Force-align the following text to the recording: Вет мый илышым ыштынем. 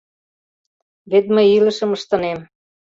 Вет 1.11 1.25
мый 1.35 1.47
илышым 1.57 1.89
ыштынем. 1.97 2.39